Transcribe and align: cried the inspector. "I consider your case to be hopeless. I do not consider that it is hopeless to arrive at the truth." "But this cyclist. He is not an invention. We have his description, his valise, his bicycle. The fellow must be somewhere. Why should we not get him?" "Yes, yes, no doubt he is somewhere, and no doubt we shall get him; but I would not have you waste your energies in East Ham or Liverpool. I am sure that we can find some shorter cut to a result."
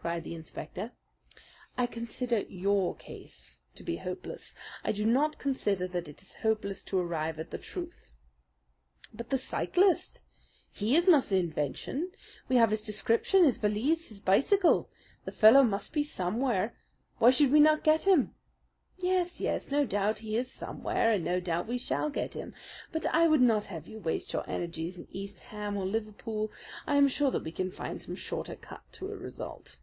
cried 0.00 0.22
the 0.24 0.34
inspector. 0.34 0.92
"I 1.76 1.84
consider 1.86 2.38
your 2.40 2.94
case 2.94 3.58
to 3.74 3.82
be 3.82 3.96
hopeless. 3.96 4.54
I 4.82 4.92
do 4.92 5.04
not 5.04 5.38
consider 5.38 5.86
that 5.88 6.08
it 6.08 6.22
is 6.22 6.36
hopeless 6.36 6.82
to 6.84 6.98
arrive 6.98 7.38
at 7.38 7.50
the 7.50 7.58
truth." 7.58 8.12
"But 9.12 9.28
this 9.28 9.42
cyclist. 9.44 10.22
He 10.72 10.96
is 10.96 11.08
not 11.08 11.30
an 11.32 11.38
invention. 11.38 12.12
We 12.48 12.56
have 12.56 12.70
his 12.70 12.80
description, 12.80 13.44
his 13.44 13.58
valise, 13.58 14.08
his 14.08 14.20
bicycle. 14.20 14.88
The 15.26 15.32
fellow 15.32 15.62
must 15.64 15.92
be 15.92 16.04
somewhere. 16.04 16.78
Why 17.18 17.30
should 17.30 17.50
we 17.52 17.60
not 17.60 17.84
get 17.84 18.06
him?" 18.06 18.34
"Yes, 18.98 19.40
yes, 19.42 19.68
no 19.70 19.84
doubt 19.84 20.20
he 20.20 20.36
is 20.36 20.50
somewhere, 20.50 21.10
and 21.10 21.24
no 21.24 21.38
doubt 21.40 21.66
we 21.68 21.76
shall 21.76 22.08
get 22.08 22.32
him; 22.34 22.54
but 22.92 23.04
I 23.06 23.26
would 23.28 23.42
not 23.42 23.64
have 23.66 23.88
you 23.88 23.98
waste 23.98 24.32
your 24.32 24.48
energies 24.48 24.96
in 24.96 25.06
East 25.10 25.40
Ham 25.50 25.76
or 25.76 25.84
Liverpool. 25.84 26.50
I 26.86 26.96
am 26.96 27.08
sure 27.08 27.30
that 27.32 27.44
we 27.44 27.52
can 27.52 27.70
find 27.72 28.00
some 28.00 28.14
shorter 28.14 28.54
cut 28.56 28.84
to 28.92 29.10
a 29.10 29.16
result." 29.16 29.76